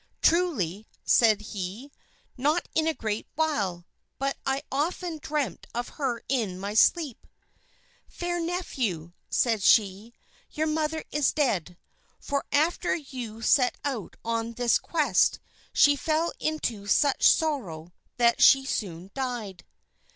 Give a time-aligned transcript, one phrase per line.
[0.23, 1.91] "Truly," said he,
[2.35, 3.85] "not in a great while,
[4.17, 7.27] but I often dream of her in my sleep."
[8.07, 10.15] "Fair nephew," said she,
[10.49, 11.77] "your mother is dead;
[12.19, 15.39] for after you set out on this quest,
[15.71, 19.63] she fell into such sorrow that she soon died."